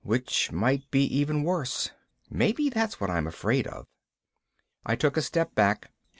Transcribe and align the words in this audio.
Which 0.03 0.51
might 0.51 0.89
be 0.89 1.03
even 1.15 1.43
worse. 1.43 1.91
Maybe 2.27 2.69
that's 2.71 2.99
what 2.99 3.11
I'm 3.11 3.27
afraid 3.27 3.67
of. 3.67 3.85
I 4.83 4.95
took 4.95 5.15
a 5.15 5.21
step 5.21 5.53
back. 5.53 5.91